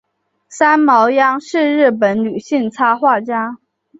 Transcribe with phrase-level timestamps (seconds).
[0.49, 3.59] 三毛央是日本女性插画家。